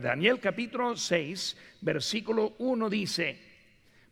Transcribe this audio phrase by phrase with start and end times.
[0.00, 3.38] Daniel capítulo 6, versículo 1 dice,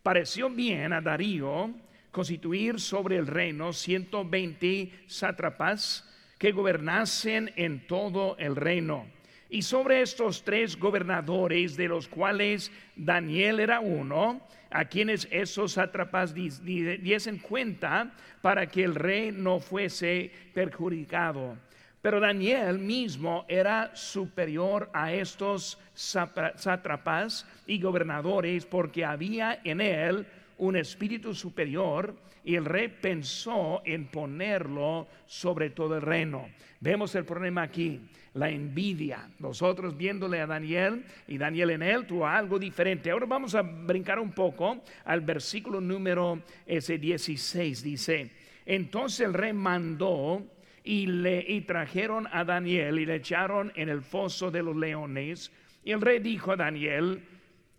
[0.03, 1.71] pareció bien a Darío
[2.11, 6.09] constituir sobre el reino 120 sátrapas
[6.39, 9.07] que gobernasen en todo el reino.
[9.49, 14.41] Y sobre estos tres gobernadores, de los cuales Daniel era uno,
[14.71, 21.59] a quienes esos sátrapas diesen cuenta para que el rey no fuese perjudicado.
[22.03, 30.27] Pero Daniel mismo era superior a estos sátrapas y gobernadores porque había en él
[30.59, 36.49] un espíritu superior y el rey pensó en ponerlo sobre todo el reino.
[36.81, 38.01] Vemos el problema aquí,
[38.35, 39.31] la envidia.
[39.39, 43.13] Nosotros viéndole a Daniel y Daniel en él tuvo algo diferente.
[43.13, 47.81] Ahora vamos a brincar un poco al versículo número ese 16.
[47.81, 48.33] Dice,
[48.67, 50.45] entonces el rey mandó
[50.85, 55.53] y le y trajeron a Daniel y le echaron en el foso de los leones.
[55.85, 57.23] Y el rey dijo a Daniel,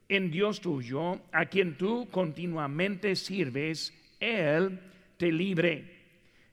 [0.08, 4.80] en Dios tuyo, a quien tú continuamente sirves, él
[5.18, 5.92] te libre.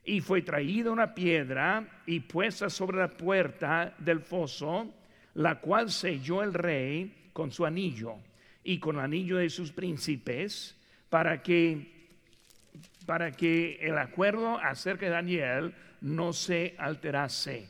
[0.03, 4.93] Y fue traída una piedra y puesta sobre la puerta del foso,
[5.35, 8.15] la cual selló el rey con su anillo
[8.63, 10.77] y con el anillo de sus príncipes,
[11.09, 12.00] para que
[13.05, 17.69] para que el acuerdo acerca de Daniel no se alterase.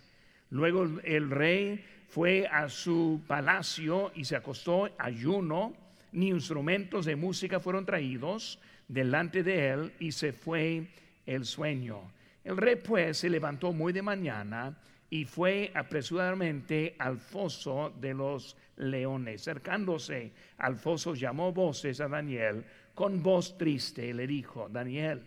[0.50, 5.74] Luego el rey fue a su palacio y se acostó ayuno,
[6.12, 10.88] ni instrumentos de música fueron traídos delante de él y se fue
[11.26, 12.12] el sueño.
[12.44, 14.78] El rey pues se levantó muy de mañana
[15.10, 19.44] y fue apresuradamente al foso de los leones.
[19.44, 22.66] Cercándose al foso llamó voces a Daniel
[23.02, 25.24] con voz triste le dijo, Daniel,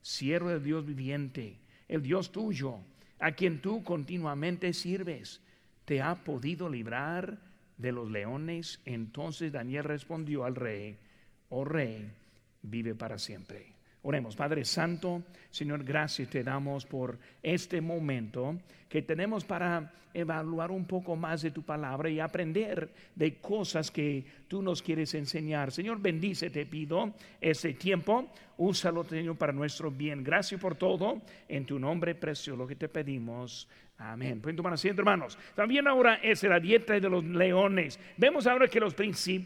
[0.00, 1.56] siervo de Dios viviente,
[1.86, 2.80] el Dios tuyo,
[3.20, 5.40] a quien tú continuamente sirves,
[5.84, 7.38] te ha podido librar
[7.76, 8.80] de los leones.
[8.86, 10.98] Entonces Daniel respondió al rey,
[11.50, 12.10] oh rey,
[12.60, 13.72] vive para siempre.
[14.02, 18.58] Oremos, Padre Santo, Señor, gracias te damos por este momento
[18.92, 24.22] que tenemos para evaluar un poco más de tu palabra y aprender de cosas que
[24.48, 25.72] tú nos quieres enseñar.
[25.72, 30.22] Señor, bendice, te pido, este tiempo, úsalo, Señor, para nuestro bien.
[30.22, 33.66] Gracias por todo, en tu nombre precioso, lo que te pedimos.
[33.98, 34.40] Amén.
[34.40, 35.38] Pueden tomar asiento, hermanos.
[35.54, 38.00] También ahora es la dieta de los leones.
[38.16, 38.96] Vemos ahora que los,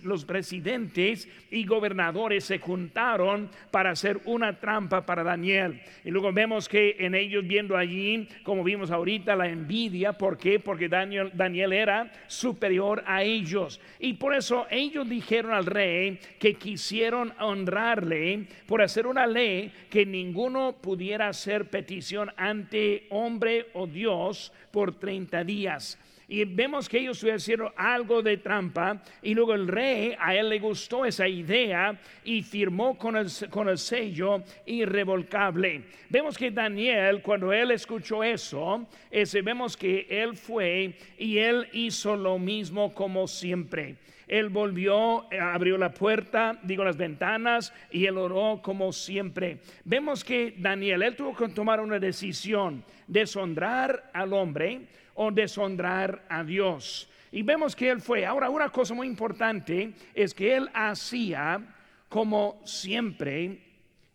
[0.02, 5.82] los presidentes y gobernadores se juntaron para hacer una trampa para Daniel.
[6.04, 10.14] Y luego vemos que en ellos viendo allí, como vimos ahorita, la envidia.
[10.14, 10.58] ¿Por qué?
[10.58, 13.80] Porque Daniel, Daniel era superior a ellos.
[13.98, 20.04] Y por eso ellos dijeron al rey que quisieron honrarle por hacer una ley que
[20.06, 25.98] ninguno pudiera hacer petición ante hombre o Dios por 30 días.
[26.28, 30.58] Y vemos que ellos hicieron algo de trampa y luego el rey, a él le
[30.58, 35.84] gustó esa idea y firmó con el, con el sello irrevocable.
[36.10, 42.16] Vemos que Daniel, cuando él escuchó eso, ese, vemos que él fue y él hizo
[42.16, 43.94] lo mismo como siempre.
[44.26, 49.58] Él volvió, eh, abrió la puerta, digo las ventanas, y él oró como siempre.
[49.84, 56.44] Vemos que Daniel, él tuvo que tomar una decisión, deshonrar al hombre o deshonrar a
[56.44, 57.10] Dios.
[57.32, 58.24] Y vemos que él fue.
[58.24, 61.60] Ahora, una cosa muy importante es que él hacía
[62.08, 63.58] como siempre,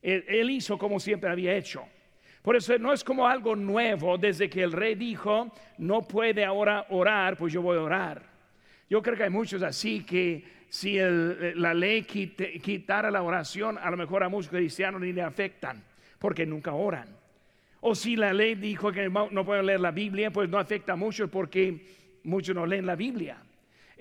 [0.01, 1.83] él, hizo como siempre había hecho.
[2.41, 6.87] Por eso no es como algo nuevo desde que el rey dijo, no puede ahora
[6.89, 8.23] orar, pues yo voy a orar.
[8.89, 13.97] Yo creo que hay muchos así que si la ley quitara la oración, a lo
[13.97, 15.83] mejor a muchos cristianos ni le afectan,
[16.17, 17.20] porque nunca oran.
[17.81, 21.27] O si la ley dijo que no pueden leer la Biblia, pues no afecta mucho
[21.29, 21.85] porque
[22.23, 23.37] muchos no leen la Biblia.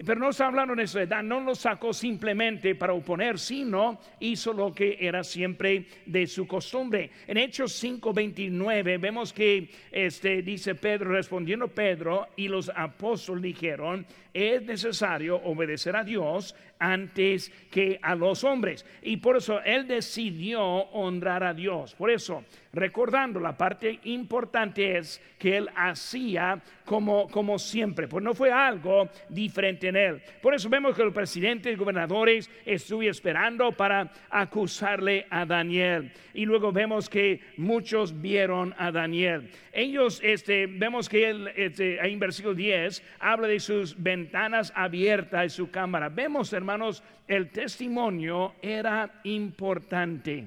[0.05, 4.73] Pero no está hablando de eso, no lo sacó simplemente para oponer, sino hizo lo
[4.73, 7.11] que era siempre de su costumbre.
[7.27, 14.63] En Hechos 5:29 vemos que este, dice Pedro, respondiendo Pedro y los apóstoles dijeron, es
[14.63, 18.85] necesario obedecer a Dios antes que a los hombres.
[19.03, 21.95] Y por eso él decidió honrar a Dios.
[21.95, 28.35] Por eso, recordando, la parte importante es que él hacía como, como siempre, pues no
[28.35, 30.23] fue algo diferente en él.
[30.43, 36.11] Por eso vemos que los presidentes y gobernadores estuvieron esperando para acusarle a Daniel.
[36.35, 39.51] Y luego vemos que muchos vieron a Daniel.
[39.73, 45.51] Ellos, este, vemos que él, este, en versículo 10, habla de sus ventanas abiertas y
[45.51, 46.09] su cámara.
[46.09, 50.47] Vemos, hermanos, el testimonio era importante.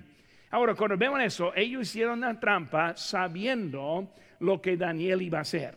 [0.52, 5.76] Ahora, cuando vemos eso, ellos hicieron una trampa sabiendo lo que Daniel iba a hacer.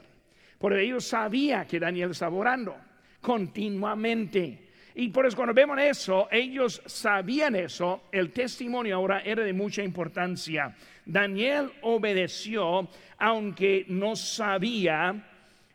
[0.58, 2.76] Porque ellos sabían que Daniel estaba orando.
[3.20, 4.68] continuamente.
[4.94, 9.82] Y por eso cuando vemos eso, ellos sabían eso, el testimonio ahora era de mucha
[9.82, 10.76] importancia.
[11.04, 12.88] Daniel obedeció
[13.18, 15.24] aunque no sabía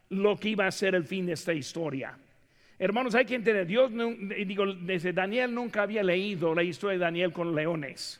[0.09, 2.17] lo que iba a ser el fin de esta historia.
[2.81, 3.91] Hermanos, hay que entender, Dios,
[4.43, 8.19] digo, desde Daniel nunca había leído la historia de Daniel con leones.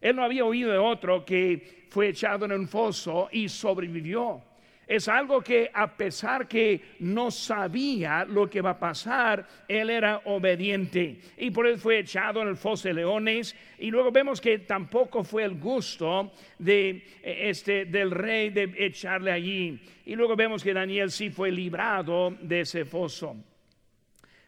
[0.00, 4.40] Él no había oído de otro que fue echado en un foso y sobrevivió.
[4.86, 10.22] Es algo que a pesar que no sabía lo que va a pasar, él era
[10.26, 13.56] obediente y por eso fue echado en el foso de leones.
[13.80, 16.30] Y luego vemos que tampoco fue el gusto
[16.60, 19.80] de, este, del rey de echarle allí.
[20.04, 23.34] Y luego vemos que Daniel sí fue librado de ese foso.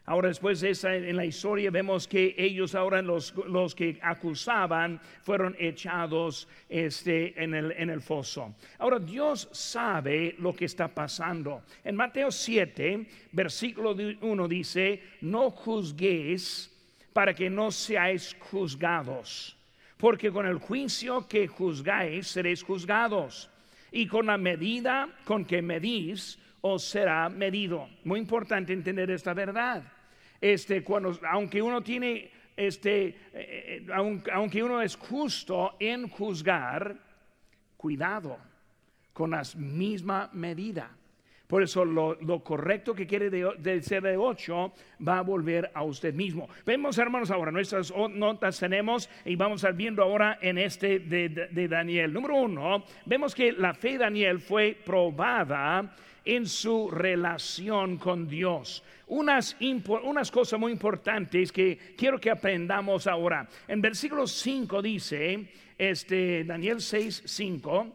[0.09, 4.99] Ahora después de esa, en la historia vemos que ellos ahora los, los que acusaban
[5.21, 8.55] fueron echados este, en, el, en el foso.
[8.79, 11.61] Ahora Dios sabe lo que está pasando.
[11.83, 16.75] En Mateo 7, versículo 1 dice, no juzguéis
[17.13, 19.55] para que no seáis juzgados,
[19.97, 23.47] porque con el juicio que juzgáis seréis juzgados,
[23.91, 27.87] y con la medida con que medís os será medido.
[28.03, 29.83] Muy importante entender esta verdad
[30.41, 33.87] este, cuando, aunque uno tiene, este, eh, eh,
[34.33, 36.95] aunque uno es justo en juzgar,
[37.77, 38.37] cuidado
[39.13, 40.91] con la misma medida.
[41.49, 44.71] Por eso lo, correcto que quiere de, ser de 8
[45.07, 46.47] va a volver a usted mismo.
[46.63, 51.27] Vemos, hermanos, ahora nuestras notas tenemos y vamos a ir viendo ahora en este de,
[51.27, 52.13] de Daniel.
[52.13, 58.83] Número uno, vemos que la fe de Daniel fue probada en su relación con Dios.
[59.07, 59.57] Unas,
[60.03, 63.47] unas cosas muy importantes que quiero que aprendamos ahora.
[63.67, 67.93] En versículo 5 dice, este, Daniel 6, 5, mm, eh,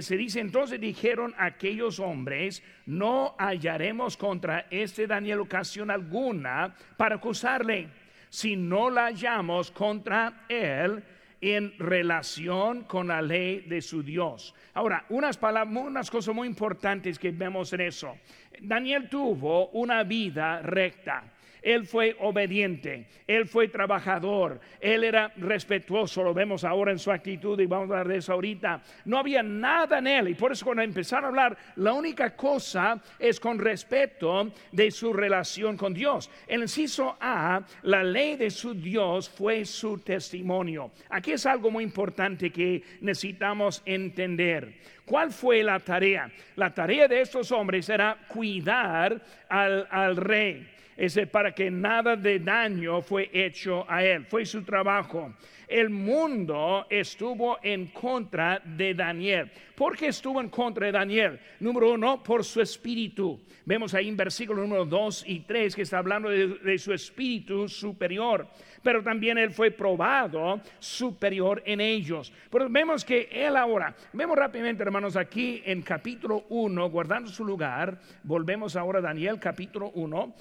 [0.00, 7.88] se dice, entonces dijeron aquellos hombres, no hallaremos contra este Daniel ocasión alguna para acusarle,
[8.30, 11.02] si no la hallamos contra él
[11.42, 14.54] en relación con la ley de su Dios.
[14.72, 18.16] Ahora, unas, palabras, unas cosas muy importantes que vemos en eso.
[18.60, 21.33] Daniel tuvo una vida recta.
[21.64, 27.58] Él fue obediente, él fue trabajador, él era respetuoso, lo vemos ahora en su actitud
[27.58, 28.82] y vamos a hablar de eso ahorita.
[29.06, 33.00] No había nada en él y por eso cuando empezaron a hablar, la única cosa
[33.18, 36.30] es con respeto de su relación con Dios.
[36.46, 40.90] El inciso A, la ley de su Dios fue su testimonio.
[41.08, 44.74] Aquí es algo muy importante que necesitamos entender.
[45.04, 46.30] ¿Cuál fue la tarea?
[46.56, 50.66] La tarea de estos hombres era cuidar al, al rey
[50.96, 54.24] ese para que nada de daño fue hecho a él.
[54.26, 55.34] Fue su trabajo.
[55.66, 59.50] El mundo estuvo en contra de Daniel.
[59.74, 61.40] ¿Por qué estuvo en contra de Daniel?
[61.58, 63.40] Número uno, por su espíritu.
[63.64, 68.46] Vemos ahí en versículo número dos y tres que está hablando de, su espíritu superior.
[68.82, 72.32] Pero también él fue probado superior en ellos.
[72.50, 77.98] Pero vemos que él ahora, vemos rápidamente hermanos aquí en capítulo 1, guardando su lugar,
[78.22, 80.34] volvemos ahora a Daniel capítulo 1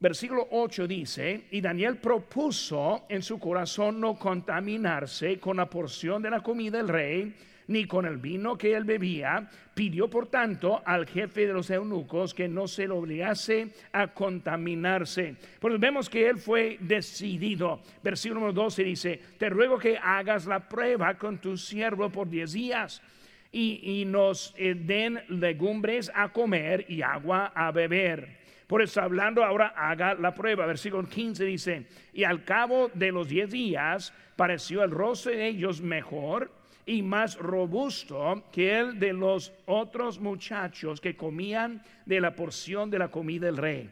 [0.00, 6.30] Versículo 8 dice, y Daniel propuso en su corazón no contaminarse con la porción de
[6.30, 7.34] la comida del rey,
[7.68, 9.48] ni con el vino que él bebía.
[9.74, 15.36] Pidió, por tanto, al jefe de los eunucos que no se lo obligase a contaminarse.
[15.60, 17.80] Pues vemos que él fue decidido.
[18.02, 23.00] Versículo 12 dice, te ruego que hagas la prueba con tu siervo por diez días.
[23.50, 29.68] Y, nos eh, den legumbres a comer y agua a beber por eso hablando ahora,
[29.68, 30.66] haga la prueba.
[30.66, 35.80] Versículo 15 dice, y al cabo de los diez días pareció el rostro de ellos
[35.80, 36.50] mejor
[36.86, 42.98] y más robusto que el de los otros muchachos que comían de la porción de
[42.98, 43.90] la comida del rey.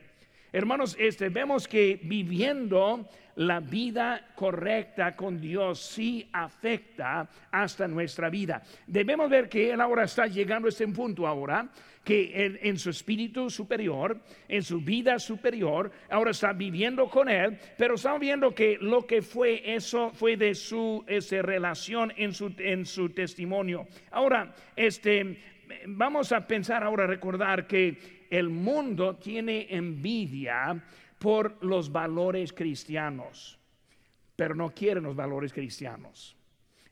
[0.56, 8.62] Hermanos, este, vemos que viviendo la vida correcta con Dios sí afecta hasta nuestra vida.
[8.86, 11.68] Debemos ver que Él ahora está llegando a este punto ahora,
[12.02, 17.96] que en, su espíritu superior, en su vida superior, ahora está viviendo con Él, pero
[17.96, 22.86] estamos viendo que lo que fue eso fue de su esa relación en su, en
[22.86, 23.88] su testimonio.
[24.10, 25.36] Ahora, este,
[25.86, 30.82] vamos a pensar ahora, recordar que el mundo tiene envidia
[31.18, 33.58] por los valores cristianos,
[34.34, 36.36] pero no quieren los valores cristianos.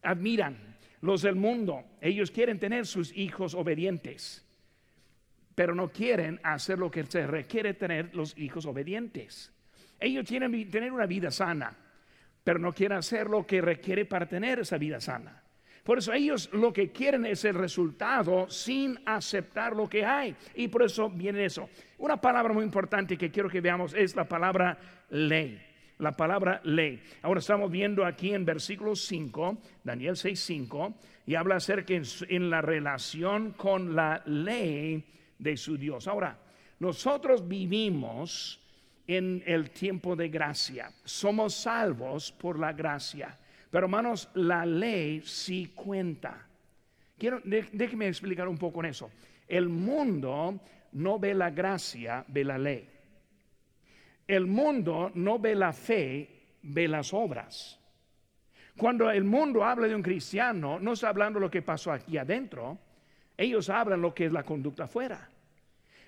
[0.03, 4.45] Admiran los del mundo, ellos quieren tener sus hijos obedientes,
[5.55, 9.53] pero no quieren hacer lo que se requiere tener los hijos obedientes.
[10.01, 11.77] Ellos quieren tener una vida sana,
[12.43, 15.44] pero no quieren hacer lo que requiere para tener esa vida sana.
[15.85, 20.35] Por eso ellos lo que quieren es el resultado sin aceptar lo que hay.
[20.55, 21.69] Y por eso viene eso.
[21.99, 24.79] Una palabra muy importante que quiero que veamos es la palabra
[25.11, 25.61] ley.
[25.99, 27.03] La palabra ley.
[27.21, 30.95] Ahora estamos viendo aquí en versículo 5, Daniel 6, 5,
[31.27, 35.05] y habla acerca en, en la relación con la ley
[35.39, 36.09] de su Dios.
[36.09, 36.39] Ahora,
[36.79, 38.59] nosotros vivimos
[39.07, 40.91] en el tiempo de gracia.
[41.05, 43.39] Somos salvos por la gracia.
[43.75, 46.47] Pero hermanos, la ley sí cuenta.
[47.19, 49.11] Quiero, déjeme explicar un poco en eso.
[49.49, 50.61] El mundo
[50.93, 52.89] no ve la gracia, ve la ley.
[54.29, 57.81] El mundo no ve la fe, ve las obras.
[58.77, 62.79] Cuando el mundo habla de un cristiano, no está hablando lo que pasó aquí adentro,
[63.37, 65.29] ellos hablan lo que es la conducta afuera.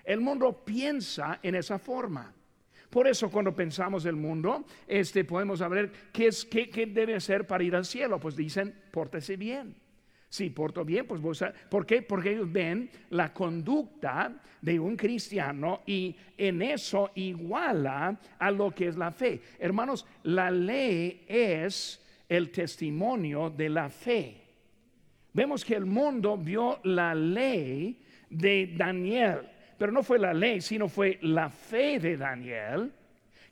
[0.05, 2.33] El mundo piensa en esa forma.
[2.89, 7.63] Por eso cuando pensamos el mundo, este, podemos saber qué, es, qué, debe hacer para
[7.63, 8.19] ir al cielo.
[8.19, 9.75] Pues dicen, pórtese bien.
[10.29, 12.01] Si porto bien, pues vos, ¿por qué?
[12.01, 18.87] Porque ellos ven la conducta de un cristiano y en eso iguala a lo que
[18.87, 19.41] es la fe.
[19.57, 24.41] Hermanos, la ley es el testimonio de la fe.
[25.31, 29.39] Vemos que el mundo vio la ley de Daniel
[29.77, 32.91] pero no fue la ley, sino fue la fe de Daniel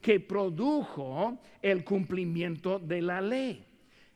[0.01, 3.65] que produjo el cumplimiento de la ley.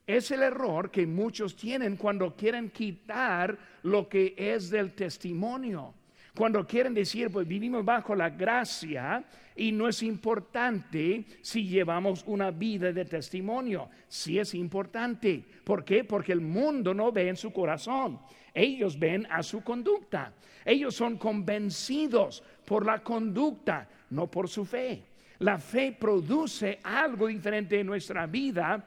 [0.05, 5.93] Es el error que muchos tienen cuando quieren quitar lo que es del testimonio.
[6.35, 9.23] Cuando quieren decir, pues vivimos bajo la gracia
[9.55, 13.89] y no es importante si llevamos una vida de testimonio.
[14.07, 15.43] Sí es importante.
[15.63, 16.03] ¿Por qué?
[16.03, 18.19] Porque el mundo no ve en su corazón.
[18.59, 20.33] Ellos ven a su conducta.
[20.65, 25.03] Ellos son convencidos por la conducta, no por su fe.
[25.39, 28.85] La fe produce algo diferente en nuestra vida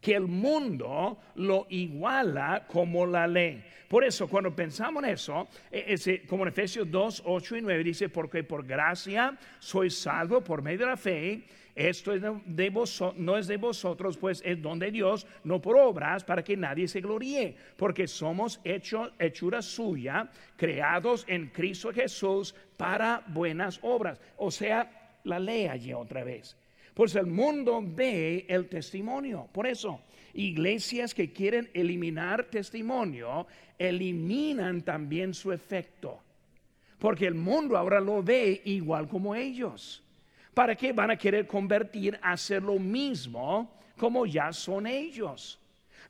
[0.00, 3.64] que el mundo lo iguala como la ley.
[3.86, 8.08] Por eso, cuando pensamos en eso, e, como en Efesios 2, 8 y 9 dice,
[8.08, 12.12] porque por gracia soy salvo por medio de la fe esto
[13.16, 16.86] no es de vosotros, pues es don de Dios, no por obras, para que nadie
[16.86, 24.20] se gloríe, porque somos hecho, hechura suya, creados en Cristo Jesús para buenas obras.
[24.36, 26.56] O sea, la ley allí otra vez.
[26.94, 29.48] Pues el mundo ve el testimonio.
[29.50, 30.02] Por eso,
[30.34, 33.46] iglesias que quieren eliminar testimonio,
[33.78, 36.20] eliminan también su efecto.
[36.98, 40.01] Porque el mundo ahora lo ve igual como ellos.
[40.54, 45.58] ¿Para qué van a querer convertir a hacer lo mismo como ya son ellos?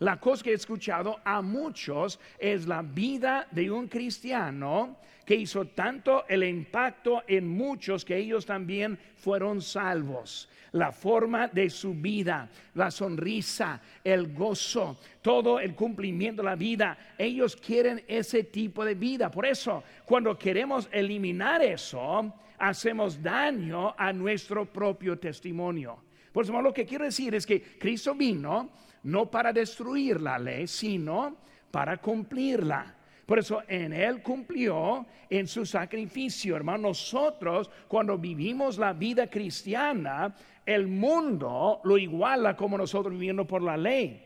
[0.00, 5.66] La cosa que he escuchado a muchos es la vida de un cristiano que hizo
[5.66, 10.48] tanto el impacto en muchos que ellos también fueron salvos.
[10.72, 17.14] La forma de su vida, la sonrisa, el gozo, todo el cumplimiento de la vida.
[17.16, 19.30] Ellos quieren ese tipo de vida.
[19.30, 25.98] Por eso, cuando queremos eliminar eso, hacemos daño a nuestro propio testimonio.
[26.32, 28.70] Por eso lo que quiero decir es que Cristo vino
[29.02, 31.38] no para destruir la ley, sino
[31.72, 32.94] para cumplirla.
[33.26, 36.88] Por eso en Él cumplió en su sacrificio, hermano.
[36.88, 40.32] Nosotros, cuando vivimos la vida cristiana,
[40.64, 44.24] el mundo lo iguala como nosotros viviendo por la ley,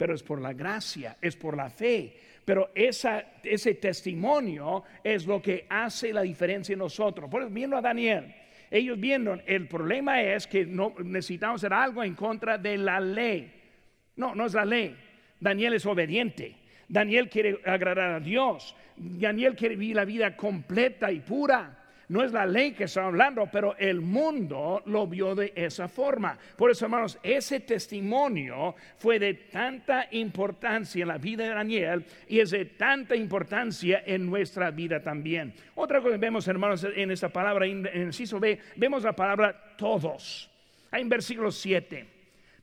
[0.00, 2.16] pero es por la gracia, es por la fe.
[2.42, 7.28] Pero ese testimonio es lo que hace la diferencia en nosotros.
[7.28, 8.34] Por eso, viendo a Daniel,
[8.70, 13.52] ellos viendo, el problema es que no necesitamos hacer algo en contra de la ley.
[14.16, 14.96] No, no es la ley.
[15.38, 16.56] Daniel es obediente.
[16.88, 18.74] Daniel quiere agradar a Dios.
[18.96, 21.79] Daniel quiere vivir la vida completa y pura.
[22.10, 26.36] No es la ley que está hablando, pero el mundo lo vio de esa forma.
[26.56, 32.40] Por eso, hermanos, ese testimonio fue de tanta importancia en la vida de Daniel y
[32.40, 35.54] es de tanta importancia en nuestra vida también.
[35.76, 39.76] Otra cosa que vemos, hermanos, en esta palabra, en el inciso B, vemos la palabra
[39.78, 40.50] todos.
[40.90, 42.06] Hay en versículo 7.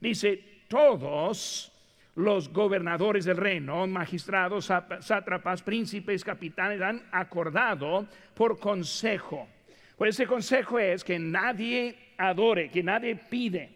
[0.01, 1.72] Dice, todos
[2.17, 9.47] los gobernadores del reino, magistrados, sátrapas, príncipes, capitanes han acordado por consejo.
[9.95, 13.69] Pues ese consejo es que nadie adore, que nadie pide.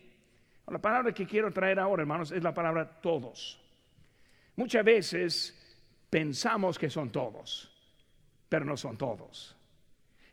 [0.68, 3.60] La palabra que quiero traer ahora, hermanos, es la palabra todos.
[4.56, 5.78] Muchas veces
[6.10, 7.72] pensamos que son todos,
[8.50, 9.56] pero no son todos.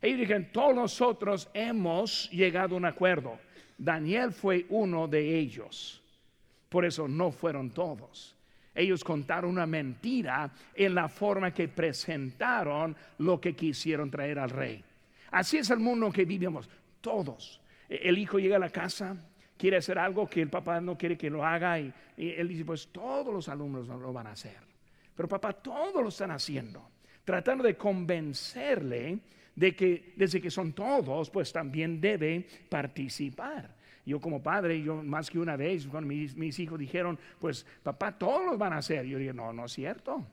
[0.01, 3.37] Ellos dijeron, todos nosotros hemos llegado a un acuerdo.
[3.77, 6.01] Daniel fue uno de ellos.
[6.69, 8.35] Por eso no fueron todos.
[8.73, 14.83] Ellos contaron una mentira en la forma que presentaron lo que quisieron traer al rey.
[15.31, 16.69] Así es el mundo que vivimos.
[17.01, 17.59] Todos.
[17.89, 19.17] El hijo llega a la casa,
[19.57, 22.87] quiere hacer algo que el papá no quiere que lo haga y, él dice, pues
[22.89, 24.57] todos los alumnos lo van a hacer.
[25.15, 26.89] Pero papá, todos lo están haciendo,
[27.25, 29.19] tratando de convencerle
[29.55, 33.75] de que desde que son todos, pues también debe participar.
[34.09, 38.11] Yo como padre, yo más que una vez, cuando mis, mis hijos dijeron, pues papá,
[38.17, 39.05] todos lo van a hacer.
[39.05, 40.25] Yo dije, no, no es cierto.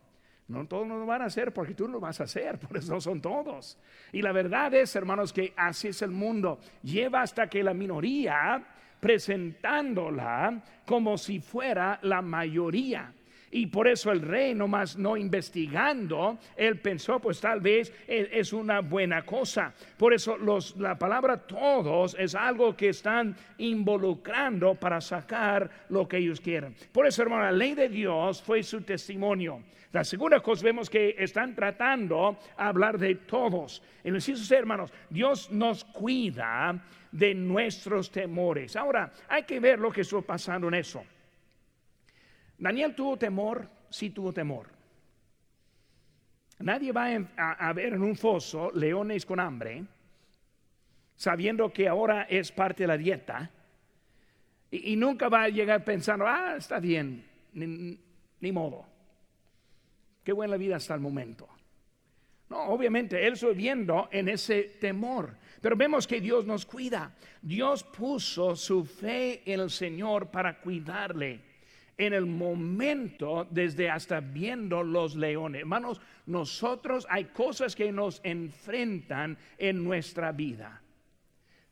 [0.49, 3.21] No todos lo van a hacer porque tú lo vas a hacer, por eso son
[3.21, 3.79] todos.
[4.13, 6.59] Y la verdad es, hermanos, que así es el mundo.
[6.83, 8.65] Lleva hasta que la minoría
[8.99, 13.13] presentándola como si fuera la mayoría.
[13.51, 18.81] Y por eso el rey, nomás no investigando, él pensó, pues tal vez es una
[18.81, 19.73] buena cosa.
[19.97, 26.19] Por eso los, la palabra todos es algo que están involucrando para sacar lo que
[26.19, 26.75] ellos quieren.
[26.93, 29.63] Por eso, hermano, la ley de Dios fue su testimonio.
[29.93, 33.83] La segunda cosa vemos que están tratando a hablar de todos.
[34.05, 34.19] En
[34.51, 38.77] hermanos, Dios nos cuida de nuestros temores.
[38.77, 41.03] Ahora, hay que ver lo que estuvo pasando en eso.
[42.59, 44.69] Daniel tuvo temor, sí tuvo temor.
[46.59, 49.85] Nadie va a, ver en un foso leones con hambre,
[51.15, 53.51] sabiendo que ahora es parte de la dieta,
[54.71, 58.85] y, nunca va a llegar pensando, ah, está bien, ni, modo.
[60.25, 61.49] Qué buena vida hasta el momento.
[62.49, 65.37] No, obviamente él estoy viendo en ese temor.
[65.61, 67.15] Pero vemos que Dios nos cuida.
[67.41, 71.41] Dios puso su fe en el Señor para cuidarle
[71.99, 75.61] en el momento desde hasta viendo los leones.
[75.61, 80.83] Hermanos, nosotros hay cosas que nos enfrentan en nuestra vida.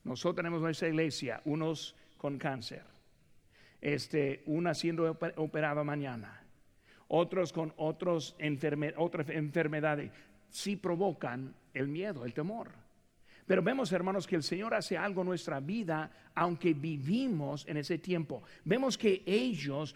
[0.05, 2.83] Nosotros tenemos nuestra iglesia, unos con cáncer,
[3.81, 6.43] este, una siendo operada mañana,
[7.09, 8.37] otros con otros
[8.97, 10.11] otras enfermedades,
[10.49, 12.84] sí provocan el miedo, el temor.
[13.47, 17.99] Pero vemos, hermanos, que el Señor hace algo en nuestra vida, aunque vivimos en ese
[17.99, 18.43] tiempo.
[18.65, 19.95] Vemos que ellos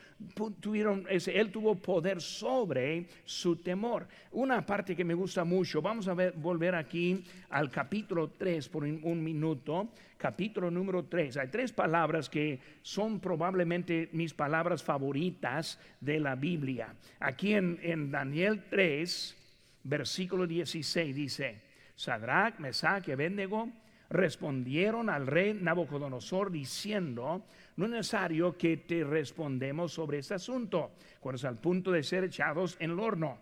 [0.60, 4.06] tuvieron, ese, Él tuvo poder sobre su temor.
[4.32, 8.84] Una parte que me gusta mucho, vamos a ver, volver aquí al capítulo 3 por
[8.84, 9.88] un, minuto.
[10.18, 11.38] Capítulo número 3.
[11.38, 16.94] Hay tres palabras que son probablemente mis palabras favoritas de la Biblia.
[17.20, 19.36] Aquí en, en Daniel 3,
[19.84, 21.67] versículo 16 dice.
[21.98, 23.68] Sadrach, Mesach y Abednego
[24.08, 27.44] respondieron al rey Nabucodonosor diciendo,
[27.76, 32.22] no es necesario que te respondemos sobre este asunto, cuando es al punto de ser
[32.22, 33.38] echados en el horno.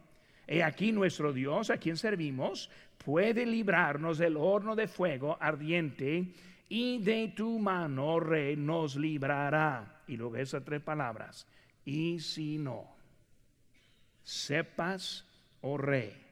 [0.47, 6.33] He aquí nuestro Dios, a quien servimos, puede librarnos del horno de fuego ardiente
[6.71, 10.03] y de tu mano, rey, nos librará.
[10.07, 11.47] Y luego esas tres palabras,
[11.85, 12.97] y si no,
[14.23, 15.27] sepas,
[15.61, 16.26] oh rey,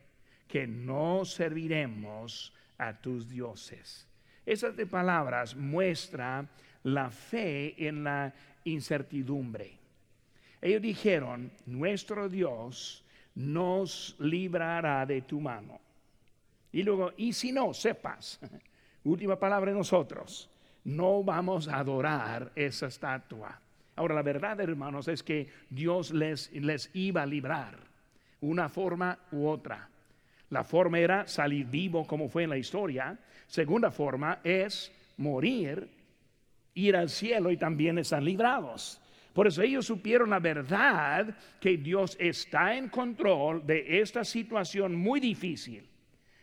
[0.55, 4.07] que no serviremos a tus dioses.
[4.47, 6.49] Esas palabras muestran
[6.85, 9.77] la fe en la incertidumbre.
[10.63, 15.81] Ellos dijeron, nuestro Dios nos librará de tu mano.
[16.71, 18.39] Y luego, y si no, sepas,
[19.03, 20.49] última palabra de nosotros,
[20.85, 23.61] no vamos a adorar esa estatua.
[23.97, 27.77] Ahora, la verdad, hermanos, es que Dios les, les iba a librar,
[28.41, 29.91] una forma u otra.
[30.55, 33.19] La forma era salir vivo como fue en la historia.
[33.49, 35.89] Segunda forma es morir,
[36.75, 39.01] ir al cielo y también están librados.
[39.33, 45.19] Por eso ellos supieron la verdad que Dios está en control de esta situación muy
[45.19, 45.89] difícil.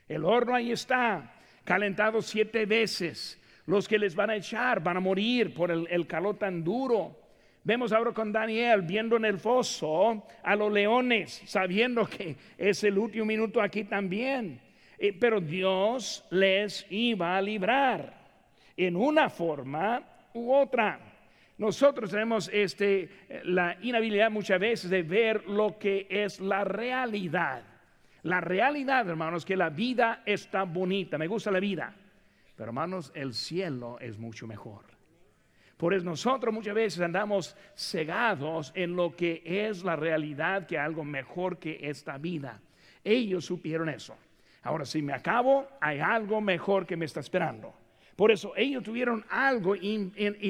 [0.10, 3.40] El horno ahí está, calentado siete veces.
[3.66, 7.18] Los que les van a echar van a morir por el, el calor tan duro.
[7.64, 12.98] Vemos ahora con Daniel viendo en el foso a los leones, sabiendo que es el
[12.98, 14.60] último minuto aquí también.
[14.98, 18.14] Eh, pero Dios les iba a librar
[18.76, 21.00] en una forma u otra.
[21.58, 23.10] Nosotros tenemos este,
[23.44, 27.64] la inhabilidad muchas veces de ver lo que es la realidad.
[28.24, 31.20] La realidad, hermanos, que la vida está bonita.
[31.20, 31.94] Me gusta la vida.
[32.56, 35.01] Pero, hermanos, el cielo es mucho mejor.
[35.82, 41.04] Por eso nosotros muchas veces andamos cegados en lo que es la realidad, que algo
[41.04, 42.62] mejor que esta vida.
[43.04, 44.16] Ellos supieron eso.
[44.62, 47.74] Ahora, si me acabo, hay algo mejor que me está esperando.
[48.22, 49.74] Por eso ellos tuvieron algo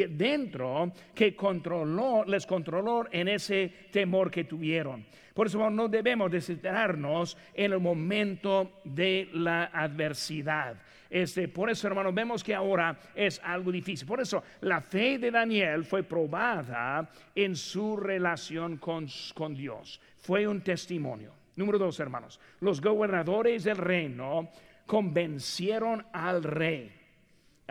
[0.10, 5.06] dentro que controló, les controló en ese temor que tuvieron.
[5.34, 10.82] Por eso no debemos desesperarnos en el momento de la adversidad.
[11.10, 14.06] Este, por eso, hermanos, vemos que ahora es algo difícil.
[14.06, 20.02] Por eso, la fe de Daniel fue probada en su relación con, con Dios.
[20.18, 21.32] Fue un testimonio.
[21.56, 22.38] Número dos, hermanos.
[22.60, 24.50] Los gobernadores del reino
[24.86, 27.01] convencieron al rey.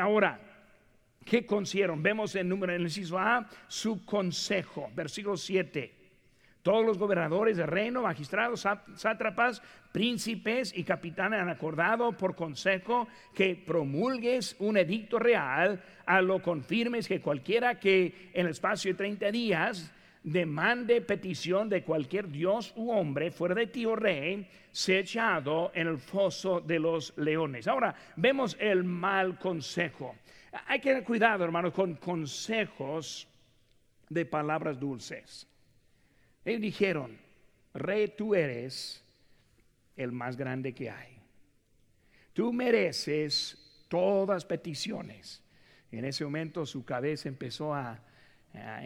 [0.00, 0.40] Ahora,
[1.24, 2.02] ¿Qué consiguieron?
[2.02, 5.94] Vemos en número en el inciso A su consejo, versículo 7.
[6.62, 13.54] Todos los gobernadores del reino, magistrados, sátrapas, príncipes y capitanes han acordado por consejo que
[13.54, 19.30] promulgues un edicto real, a lo confirmes que cualquiera que en el espacio de 30
[19.30, 25.72] días demande petición de cualquier dios u hombre fuera de ti, oh rey, se echado
[25.74, 27.66] en el foso de los leones.
[27.66, 30.16] Ahora vemos el mal consejo.
[30.66, 33.26] Hay que tener cuidado, hermano, con consejos
[34.08, 35.46] de palabras dulces.
[36.44, 37.18] Ellos dijeron,
[37.74, 39.04] rey, tú eres
[39.96, 41.18] el más grande que hay.
[42.32, 45.42] Tú mereces todas peticiones.
[45.92, 48.00] En ese momento su cabeza empezó a,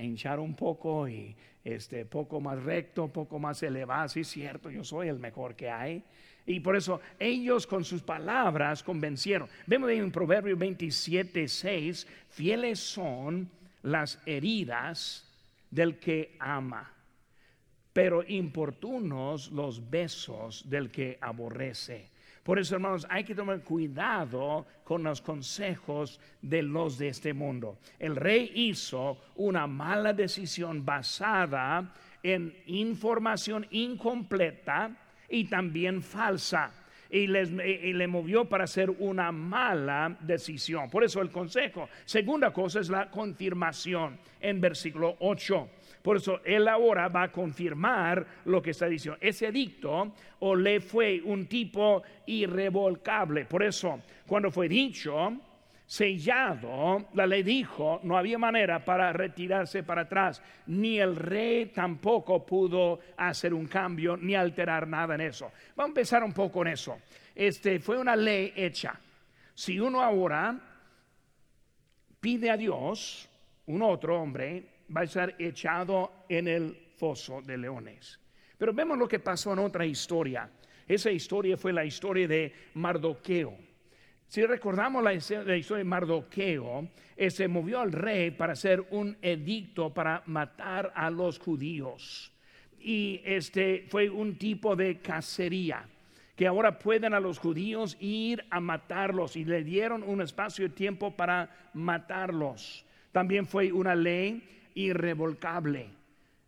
[0.00, 4.08] hinchar un poco y este poco más recto, poco más elevado.
[4.08, 6.02] Sí, cierto, yo soy el mejor que hay.
[6.46, 9.48] Y por eso ellos con sus palabras convencieron.
[9.66, 13.50] Vemos en Proverbio 27, 6, fieles son
[13.82, 15.26] las heridas
[15.70, 16.94] del que ama
[17.94, 22.10] pero importunos los besos del que aborrece.
[22.44, 27.78] Por eso, hermanos, hay que tomar cuidado con los consejos de los de este mundo.
[27.98, 34.90] El rey hizo una mala decisión basada en información incompleta
[35.28, 36.70] y también falsa.
[37.16, 40.90] Y, le movió para hacer una mala decisión.
[40.90, 41.88] Por eso el consejo.
[42.04, 45.68] Segunda cosa es la confirmación en versículo 8.
[46.02, 49.16] Por eso él ahora va a confirmar lo que está diciendo.
[49.20, 53.44] Ese edicto o le fue un tipo irrevocable.
[53.44, 55.34] Por eso, cuando fue dicho,
[55.86, 62.44] sellado, la ley dijo, no había manera para retirarse para atrás, ni el rey tampoco
[62.44, 65.52] pudo hacer un cambio ni alterar nada en eso.
[65.76, 66.98] Vamos a empezar un poco en eso.
[67.34, 68.98] Este fue una ley hecha.
[69.54, 70.58] Si uno ahora
[72.20, 73.28] pide a Dios,
[73.66, 78.18] un otro hombre, va a ser echado en el foso de leones.
[78.56, 80.48] Pero vemos lo que pasó en otra historia.
[80.86, 83.56] Esa historia fue la historia de Mardoqueo.
[84.34, 89.94] Si recordamos la, historia de Mardoqueo, eh, se movió al rey para hacer un edicto
[89.94, 92.32] para matar a los judíos.
[92.80, 95.86] Y este fue un tipo de cacería
[96.34, 100.74] que ahora pueden a los judíos ir a matarlos y le dieron un espacio de
[100.74, 102.84] tiempo para matarlos.
[103.12, 104.42] También fue una ley
[104.74, 105.86] irrevocable.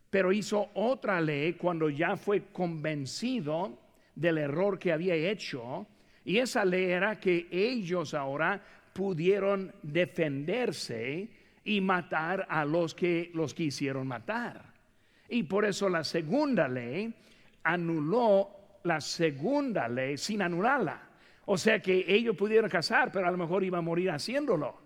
[0.09, 3.79] Pero hizo otra ley cuando ya fue convencido
[4.13, 5.87] del error que había hecho.
[6.27, 8.61] Y esa ley era que ellos ahora
[8.91, 11.29] pudieron defenderse
[11.63, 14.61] y matar a los que los quisieron matar.
[15.29, 17.13] Y por eso la segunda ley
[17.63, 18.49] anuló
[18.83, 21.01] la segunda ley sin anularla.
[21.45, 24.77] O sea que ellos pudieron casar, pero a lo mejor iba a morir haciéndolo.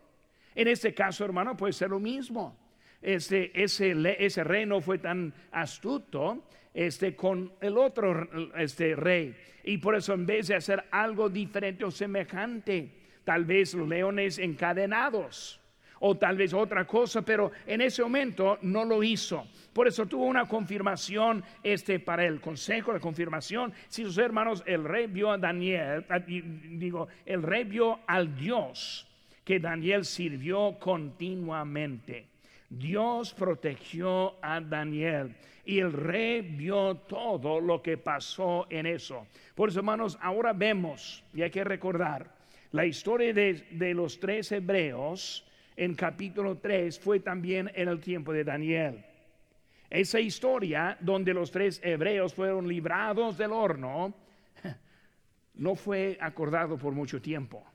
[0.54, 2.56] En este caso, hermano, puede ser lo mismo
[3.02, 9.36] este, ese, ese rey no fue tan astuto este, con el otro este, rey.
[9.64, 12.90] Y por eso en vez de hacer algo diferente o semejante,
[13.24, 15.60] tal vez los leones encadenados
[16.04, 19.48] o tal vez otra cosa, pero en ese momento no lo hizo.
[19.72, 23.72] Por eso tuvo una confirmación este para el consejo, de confirmación.
[23.88, 29.08] Si sus hermanos, el rey vio a Daniel, digo, el rey vio al Dios
[29.44, 32.31] que Daniel sirvió continuamente.
[32.72, 39.28] Dios protegió a Daniel y el rey vio todo lo que pasó en eso.
[39.56, 42.34] Por eso, hermanos, ahora vemos, y hay que recordar,
[42.72, 48.46] la historia de, los tres hebreos en capítulo 3 fue también en el tiempo de
[48.46, 49.04] Daniel.
[49.90, 54.14] Esa historia donde los tres hebreos fueron librados del horno
[55.56, 57.66] no fue acordado por mucho tiempo.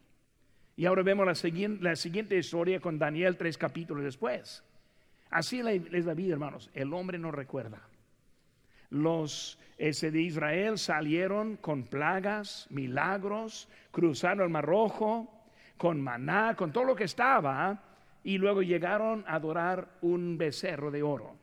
[0.74, 4.64] Y ahora vemos la, siguiente, la siguiente historia con Daniel tres capítulos después.
[5.30, 6.70] Así es la vida, hermanos.
[6.74, 7.82] El hombre no recuerda.
[8.90, 15.44] Los de Israel salieron con plagas, milagros, cruzaron el Mar Rojo,
[15.76, 17.82] con maná, con todo lo que estaba,
[18.22, 21.36] y luego llegaron a adorar un becerro de oro.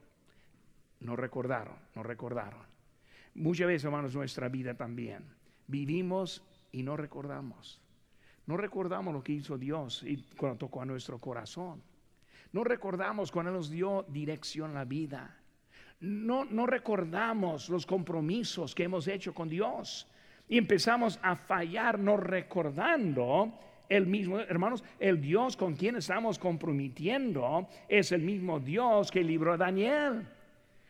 [1.02, 2.62] No recordaron, no recordaron.
[3.36, 5.24] Muchas veces, hermanos, nuestra vida también.
[5.68, 7.82] Vivimos y no recordamos.
[8.46, 11.82] No recordamos lo que hizo Dios y cuando tocó a nuestro corazón.
[12.54, 15.36] No recordamos cuando nos dio dirección a la vida.
[16.00, 20.08] No, no recordamos los compromisos que hemos hecho con Dios.
[20.48, 27.68] Y empezamos a fallar no recordando el mismo, hermanos, el Dios con quien estamos comprometiendo
[27.88, 30.26] es el mismo Dios que libró a Daniel.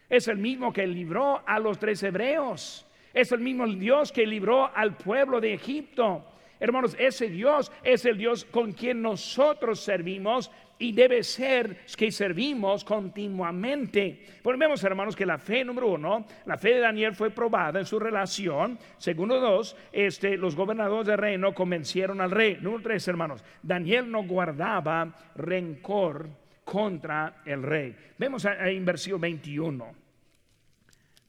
[0.10, 2.86] Es el mismo que libró a los tres hebreos.
[3.13, 6.26] Es el mismo Dios que libró al pueblo de Egipto.
[6.60, 10.52] Hermanos, ese Dios es el Dios con quien nosotros servimos
[10.84, 14.19] y debe ser que servimos continuamente.
[14.41, 17.86] Pues vemos, hermanos, que la fe número uno, la fe de Daniel fue probada en
[17.86, 18.78] su relación.
[18.98, 22.58] Segundo dos, este, los gobernadores del reino convencieron al rey.
[22.60, 26.28] Número tres, hermanos, Daniel no guardaba rencor
[26.65, 27.96] contra el rey.
[28.17, 29.96] Vemos en versículo 21.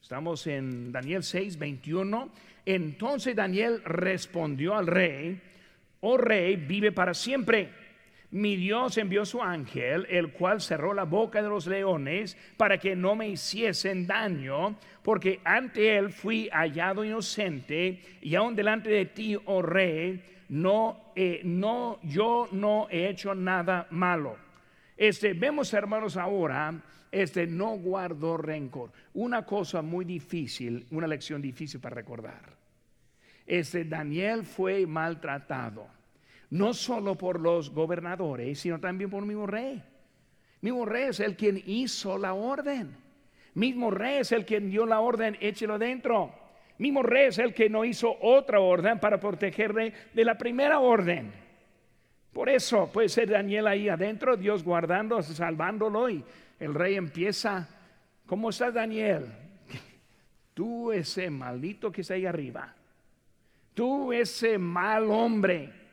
[0.03, 2.29] Estamos en Daniel 6, 21.
[2.67, 5.41] Entonces Daniel respondió al rey,
[6.01, 7.84] oh rey, vive para siempre.
[8.35, 12.97] Mi Dios envió su ángel, el cual cerró la boca de los leones para que
[12.97, 19.37] no me hiciesen daño, porque ante él fui hallado inocente y aún delante de ti,
[19.45, 20.21] oh rey,
[21.15, 24.37] eh, no, yo no he hecho nada malo.
[24.97, 26.75] Este, vemos hermanos ahora
[27.13, 28.91] este no guardó rencor.
[29.13, 32.53] Una cosa muy difícil, una lección difícil para recordar.
[33.47, 35.87] Este Daniel fue maltratado,
[36.51, 39.83] no solo por los gobernadores, sino también por mismo rey.
[40.61, 42.97] Mismo rey es el quien hizo la orden.
[43.55, 46.35] Mismo rey es el quien dio la orden, échelo dentro.
[46.79, 51.33] Mismo rey es el que no hizo otra orden para protegerle de la primera orden.
[52.33, 56.25] Por eso puede ser Daniel ahí adentro, Dios guardando, salvándolo y
[56.59, 57.69] el rey empieza,
[58.27, 59.27] ¿cómo está Daniel?
[60.55, 62.75] Tú ese maldito que está ahí arriba,
[63.75, 65.84] tú ese mal hombre.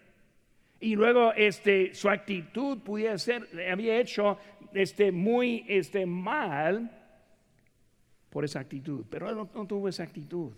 [0.81, 4.39] Y luego este, su actitud pudiera ser, había hecho
[4.73, 6.89] este, muy este, mal
[8.31, 10.51] por esa actitud, pero él no, tuvo esa actitud.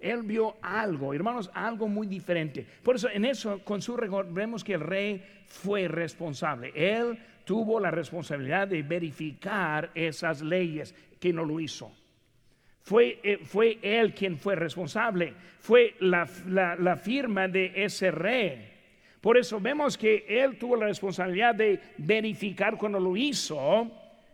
[0.00, 2.64] Él vio algo, hermanos, algo muy diferente.
[2.82, 3.94] Por eso en eso, con su
[4.30, 6.72] vemos que el rey fue responsable.
[6.74, 11.92] Él tuvo la responsabilidad de verificar esas leyes, que no lo hizo.
[12.84, 18.77] Fue, eh, fue él quien fue responsable, fue la, la firma de ese rey.
[19.20, 23.90] Por eso vemos que él tuvo la responsabilidad de verificar cuando lo hizo.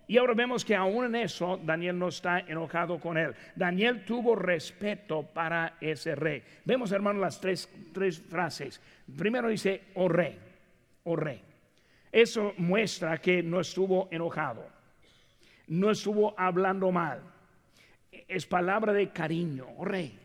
[0.07, 3.35] Y ahora vemos que aún en eso Daniel no está enojado con él.
[3.57, 6.43] Daniel tuvo respeto para ese rey.
[6.65, 8.81] Vemos, hermano, las tres, tres frases.
[9.17, 10.39] Primero dice, oh rey,
[11.05, 11.41] oh rey.
[12.13, 14.65] Eso muestra que no estuvo enojado,
[15.67, 17.21] no estuvo hablando mal.
[18.29, 20.17] Es palabra de cariño, oh rey.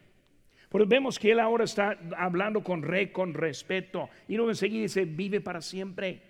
[0.70, 4.10] Pero vemos que él ahora está hablando con rey con respeto.
[4.28, 6.22] Y luego enseguida dice, vive para siempre.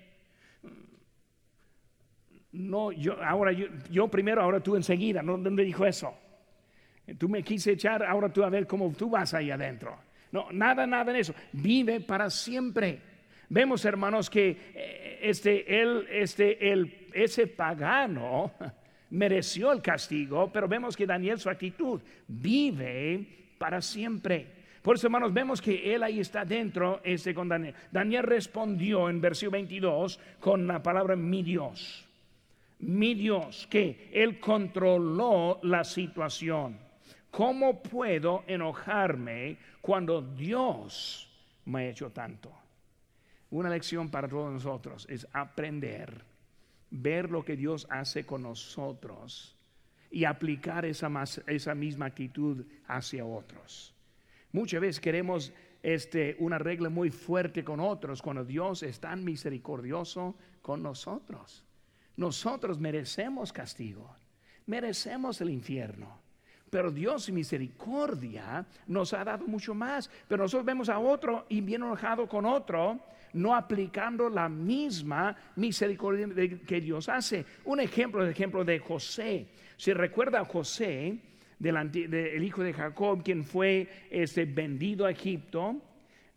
[2.53, 5.21] No, yo ahora yo, primero, ahora tú enseguida.
[5.21, 6.13] No, me dijo eso.
[7.17, 9.97] Tú me quise echar, ahora tú a ver cómo tú vas ahí adentro.
[10.31, 11.33] No, nada, nada de eso.
[11.51, 13.01] Vive para siempre.
[13.49, 16.57] Vemos, hermanos, que eh, este, él, este,
[17.13, 18.53] ese pagano
[19.09, 24.47] mereció el castigo, pero vemos que Daniel, su actitud, vive para siempre.
[24.81, 27.75] Por eso, hermanos, vemos que él ahí está dentro este, con Daniel.
[27.91, 32.07] Daniel respondió en versículo 22 con la palabra mi Dios.
[32.79, 36.79] Mi Dios, que él controló la situación.
[37.29, 41.29] ¿Cómo puedo enojarme cuando Dios
[41.65, 42.51] me ha hecho tanto?
[43.51, 46.23] Una lección para todos nosotros es aprender,
[46.89, 49.58] ver lo que Dios hace con nosotros
[50.11, 51.09] y aplicar esa,
[51.47, 53.93] esa misma actitud hacia otros.
[54.51, 60.35] Muchas veces queremos este, una regla muy fuerte con otros cuando Dios es tan misericordioso
[60.61, 61.63] con nosotros.
[62.17, 64.15] Nosotros merecemos castigo,
[64.65, 66.19] merecemos el infierno.
[66.69, 70.09] Pero Dios misericordia nos ha dado mucho más.
[70.27, 72.99] Pero nosotros vemos a otro y bien enojado con otro
[73.33, 76.27] no aplicando la misma misericordia
[76.65, 77.45] que Dios hace.
[77.65, 79.47] Un ejemplo, el ejemplo de José.
[79.77, 81.19] Si recuerda a José,
[81.59, 85.75] del, hijo de Jacob, quien fue este, vendido a Egipto,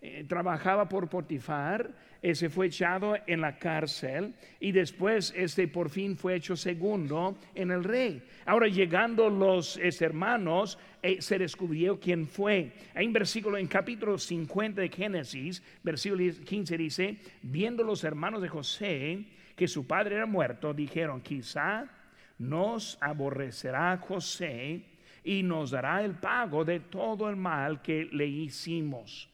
[0.00, 6.16] eh, trabajaba por Potifar, ese fue echado en la cárcel y después este por fin
[6.16, 8.22] fue hecho segundo en el rey.
[8.46, 12.70] Ahora llegando los hermanos, eh, se descubrió quién fue.
[12.94, 18.48] Hay un versículo en capítulo 50 de Génesis, versículo 15 dice, viendo los hermanos de
[18.48, 19.24] José
[19.56, 21.90] que su padre era muerto, dijeron, quizá
[22.38, 24.84] nos aborrecerá José
[25.24, 29.31] y nos dará el pago de todo el mal que le hicimos.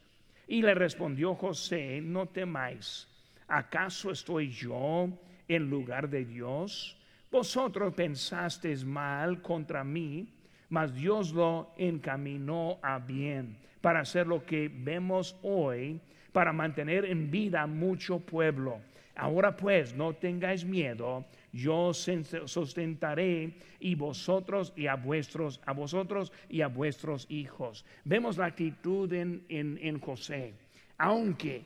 [0.49, 3.07] Y le respondió José, no temáis,
[3.47, 5.07] ¿acaso estoy yo
[5.47, 6.97] en lugar de Dios?
[7.31, 10.27] Vosotros pensasteis mal contra mí,
[10.69, 17.29] mas Dios lo encaminó a bien para hacer lo que vemos hoy, para mantener en
[17.29, 18.81] vida mucho pueblo.
[19.19, 26.61] Ahora pues, no tengáis miedo, yo sustentaré y vosotros y a vuestros, a vosotros y
[26.61, 27.85] a vuestros hijos.
[28.05, 30.53] Vemos la actitud en, José.
[30.97, 31.65] Aunque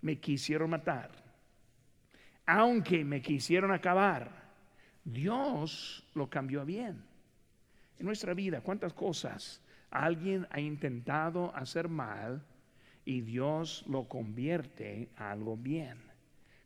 [0.00, 1.10] me quisieron matar,
[2.46, 4.30] aunque me quisieron acabar,
[5.04, 7.04] Dios lo cambió bien.
[7.98, 12.42] En nuestra vida, ¿cuántas cosas alguien ha intentado hacer mal
[13.04, 16.13] y Dios lo convierte a algo bien?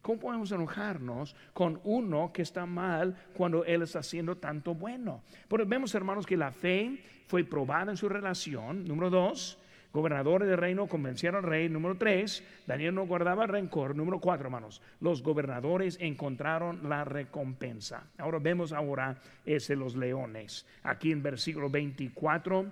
[0.02, 5.22] ¿Cómo podemos enojarnos con uno que está mal cuando Él está haciendo tanto bueno?
[5.48, 8.84] Pero vemos, hermanos, que la fe fue probada en su relación.
[8.84, 9.58] Número dos,
[9.92, 11.68] gobernadores del reino convencieron al rey.
[11.68, 13.96] Número tres, Daniel no guardaba rencor.
[13.96, 18.04] Número cuatro, hermanos, los gobernadores encontraron la recompensa.
[18.18, 20.66] Ahora vemos ahora ese los leones.
[20.84, 22.66] Aquí en versículo 24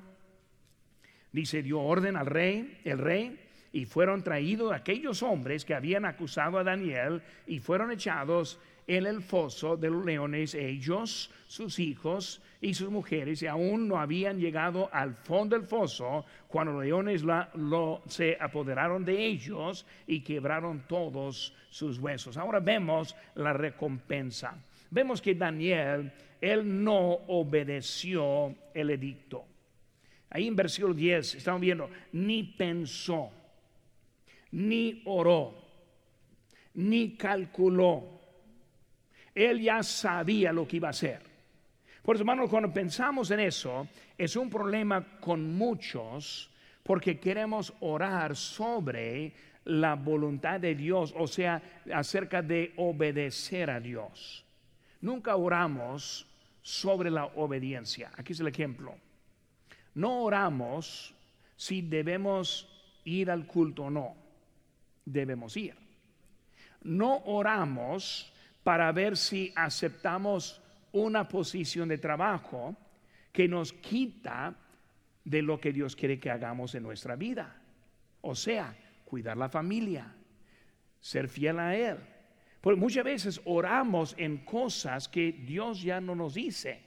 [1.33, 3.46] dice, dio orden al rey, el rey
[3.77, 9.21] y fueron traídos aquellos hombres que habían acusado a Daniel y fueron echados en el
[9.21, 14.89] foso de los leones, ellos, sus hijos y sus mujeres, y aún no habían llegado
[14.95, 17.23] al fondo del foso cuando los leones
[18.07, 22.39] se apoderaron de ellos y quebraron todos sus huesos.
[22.39, 24.57] Ahora vemos la recompensa.
[24.91, 26.11] Vemos que Daniel,
[26.41, 29.45] él no obedeció el edicto.
[30.31, 33.36] Ahí en versículo 10 estamos viendo, ni pensó
[34.53, 35.55] ni oró,
[36.75, 38.21] ni calculó.
[39.35, 41.21] Él ya sabía lo que iba a hacer.
[42.03, 46.51] Por eso, hermanos, cuando pensamos en eso, es un problema con muchos
[46.83, 49.33] porque queremos orar sobre
[49.65, 51.61] la voluntad de Dios, o sea,
[51.93, 54.45] acerca de obedecer a Dios.
[55.01, 56.27] Nunca oramos
[56.63, 58.13] sobre la obediencia.
[58.17, 58.95] Aquí es el ejemplo.
[59.95, 61.13] No oramos
[61.57, 62.69] si debemos
[63.05, 64.26] ir al culto o no
[65.07, 65.75] debemos ir.
[66.83, 68.31] No oramos
[68.63, 70.61] para ver si aceptamos
[70.93, 72.77] una posición de trabajo
[73.33, 74.55] que nos quita
[75.25, 77.57] de lo que Dios quiere que hagamos en nuestra vida.
[78.21, 80.13] O sea, cuidar la familia,
[81.01, 81.97] ser fiel a Él.
[82.61, 86.83] Porque muchas veces oramos en cosas que Dios ya no nos dice.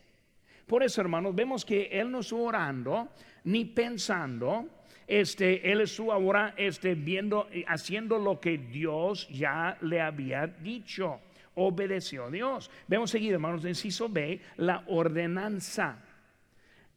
[0.65, 3.09] Por eso, hermanos, vemos que Él no está orando
[3.45, 4.67] ni pensando
[5.09, 11.19] este, él estuvo ahora este, viendo, haciendo lo que Dios ya le había dicho.
[11.55, 12.69] Obedeció a Dios.
[12.87, 15.97] Vemos seguir, hermanos, en Ciso B, la ordenanza.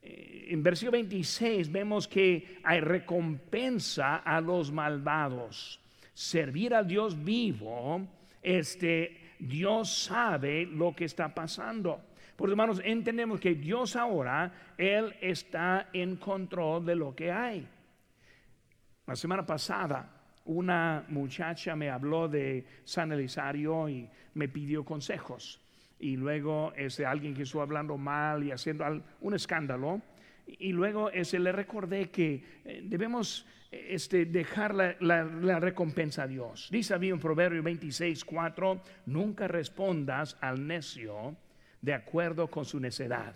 [0.03, 5.81] Eh, en versículo 26 vemos que hay recompensa a los malvados.
[6.13, 8.07] Servir a Dios vivo,
[8.43, 12.03] este, Dios sabe lo que está pasando.
[12.37, 17.67] Por hermanos, entendemos que Dios ahora, Él está en control de lo que hay.
[19.07, 25.61] La semana pasada una muchacha me habló de San Elisario y me pidió consejos.
[25.99, 28.85] Y luego ese, alguien que estuvo hablando mal y haciendo
[29.21, 30.01] un escándalo.
[30.47, 36.69] Y luego ese, le recordé que eh, debemos este, dejar la, la, recompensa a Dios.
[36.71, 41.37] Dice a mí en Proverbio 26, 4, nunca respondas al necio
[41.81, 43.35] de acuerdo con su necedad,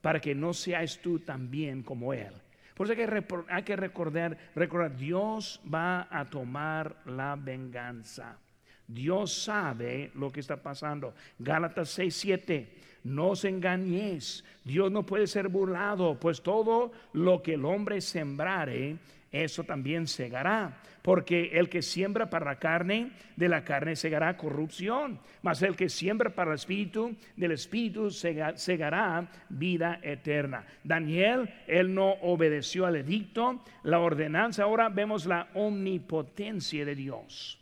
[0.00, 2.32] para que no seas tú también como él.
[2.76, 8.38] Por eso hay que, hay que recordar, recordar, Dios va a tomar la venganza.
[8.86, 11.14] Dios sabe lo que está pasando.
[11.38, 12.76] Gálatas 6, 7.
[13.04, 14.44] No os engañéis.
[14.62, 18.98] Dios no puede ser burlado, pues todo lo que el hombre sembrare,
[19.32, 20.80] eso también segará.
[21.02, 25.20] Porque el que siembra para la carne, de la carne segará corrupción.
[25.42, 30.66] Mas el que siembra para el espíritu, del espíritu segará vida eterna.
[30.82, 34.64] Daniel, él no obedeció al edicto, la ordenanza.
[34.64, 37.58] Ahora vemos la omnipotencia de Dios.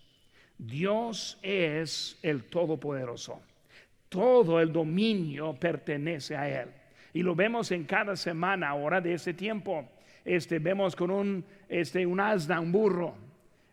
[0.56, 3.42] Dios es el Todopoderoso.
[4.08, 6.68] Todo el dominio pertenece a Él.
[7.12, 9.88] Y lo vemos en cada semana ahora de ese tiempo
[10.24, 13.14] este, vemos con un, este, un asna, un burro,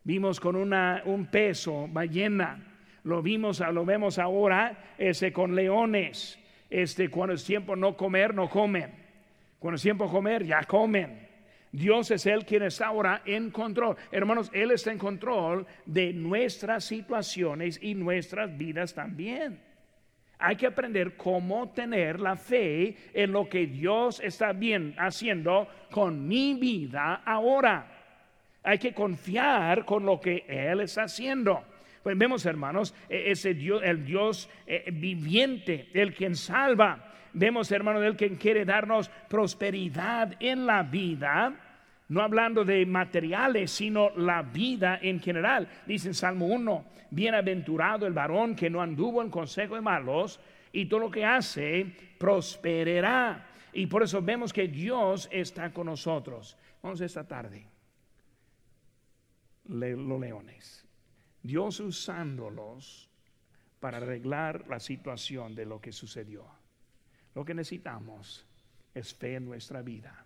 [0.03, 2.59] vimos con una, un peso, ballena,
[3.03, 6.37] lo vimos, lo vemos ahora ese, con leones,
[6.69, 8.91] este, cuando es tiempo no comer, no comen,
[9.59, 11.29] cuando es tiempo comer, ya comen.
[11.71, 13.95] Dios es el quien está ahora en control.
[14.11, 19.70] Hermanos, Él está en control de nuestras situaciones y nuestras vidas también.
[20.41, 26.27] Hay que aprender cómo tener la fe en lo que Dios está bien haciendo con
[26.27, 27.85] mi vida ahora.
[28.63, 31.63] Hay que confiar con lo que Él está haciendo.
[32.01, 37.13] Pues vemos, hermanos, e, ese Dios, el Dios eh, viviente, el quien salva.
[37.33, 41.70] Vemos, hermanos, el quien quiere darnos prosperidad en la vida
[42.11, 45.65] no hablando de materiales, sino la vida en general.
[45.85, 50.37] Dice en Salmo 1, bienaventurado el varón que no anduvo en consejo de malos
[50.73, 51.85] y todo lo que hace
[52.17, 53.47] prosperará.
[53.71, 56.57] Y por eso vemos que Dios está con nosotros.
[56.83, 57.65] Vamos esta tarde.
[59.63, 60.85] los leones.
[61.41, 63.09] Dios usándolos
[63.79, 66.45] para arreglar la situación de lo que sucedió.
[67.35, 68.45] Lo que necesitamos
[68.93, 70.20] es fe en nuestra vida,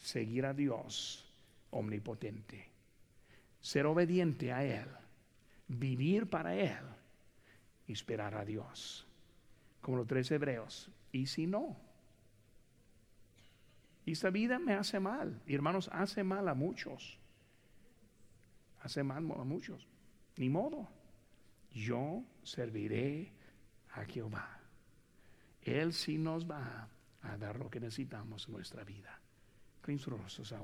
[0.00, 1.26] seguir a Dios
[1.70, 2.68] omnipotente,
[3.60, 4.88] ser obediente a Él,
[5.68, 6.84] vivir para Él
[7.86, 9.06] y esperar a Dios,
[9.80, 10.90] como los tres hebreos.
[11.12, 11.76] Y si no,
[14.06, 17.18] esta vida me hace mal, y hermanos, hace mal a muchos,
[18.82, 19.86] hace mal a muchos,
[20.36, 20.88] ni modo,
[21.72, 23.32] yo serviré
[23.92, 24.58] a Jehová.
[25.62, 26.88] Él sí nos va
[27.22, 29.19] a dar lo que necesitamos en nuestra vida.
[29.82, 30.52] Con sus rostros